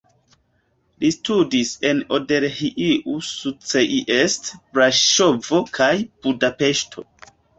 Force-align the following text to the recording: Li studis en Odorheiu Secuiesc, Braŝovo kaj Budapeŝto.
Li 1.01 1.09
studis 1.15 1.73
en 1.89 1.99
Odorheiu 2.17 3.19
Secuiesc, 3.27 4.49
Braŝovo 4.77 5.63
kaj 5.79 5.93
Budapeŝto. 6.25 7.05